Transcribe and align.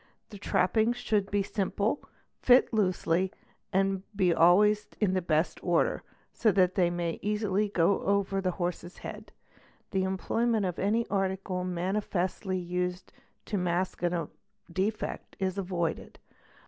The 0.31 0.39
trappings 0.39 0.97
should 0.97 1.29
be 1.29 1.43
simple, 1.43 2.01
fit 2.39 2.69
i 2.73 2.75
dosely, 2.75 3.31
and 3.71 4.01
be 4.15 4.33
always 4.33 4.87
in 4.99 5.13
the 5.13 5.21
best 5.21 5.63
order, 5.63 6.01
so 6.33 6.51
that 6.53 6.73
they 6.73 6.89
may 6.89 7.19
easily 7.21 7.69
go 7.69 8.01
over 8.01 8.41
the 8.41 8.53
jh 8.53 8.59
lorse's 8.59 8.97
head. 8.97 9.31
The 9.91 10.01
employment 10.03 10.65
of 10.65 10.79
any 10.79 11.05
article 11.09 11.63
manifestly 11.63 12.57
used 12.57 13.13
to 13.45 13.59
mask 13.59 14.01
a 14.01 14.27
| 14.49 14.73
lefect 14.75 15.35
is 15.37 15.59
avoided. 15.59 16.17